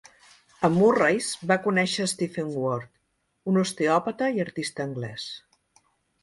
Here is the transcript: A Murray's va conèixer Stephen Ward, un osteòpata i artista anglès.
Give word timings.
A 0.67 0.69
Murray's 0.77 1.27
va 1.51 1.57
conèixer 1.65 2.07
Stephen 2.13 2.49
Ward, 2.63 2.89
un 3.53 3.61
osteòpata 3.65 4.31
i 4.39 4.43
artista 4.47 4.87
anglès. 4.91 5.29